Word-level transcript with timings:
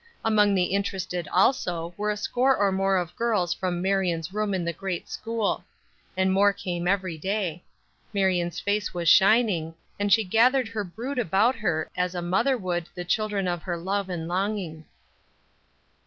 Among 0.25 0.55
the 0.55 0.63
interested 0.63 1.27
also 1.27 1.93
were 1.95 2.09
a 2.09 2.17
score 2.17 2.57
or 2.57 2.71
more 2.71 2.97
of 2.97 3.15
girls 3.15 3.53
from 3.53 3.83
Marion's 3.83 4.33
room 4.33 4.55
in 4.55 4.65
the 4.65 4.73
great 4.73 5.07
school; 5.07 5.63
and 6.17 6.33
more 6.33 6.53
came 6.53 6.87
every 6.87 7.19
day. 7.19 7.61
Marion's 8.11 8.59
face 8.59 8.95
was 8.95 9.07
shining, 9.07 9.75
and 9.99 10.11
she 10.11 10.23
gathered 10.23 10.69
her 10.69 10.83
brood 10.83 11.19
about 11.19 11.53
her 11.57 11.87
as 11.95 12.15
a 12.15 12.21
mother 12.23 12.57
would 12.57 12.89
the 12.95 13.05
children 13.05 13.47
of 13.47 13.61
her 13.61 13.77
love 13.77 14.09
and 14.09 14.27
longing. 14.27 14.85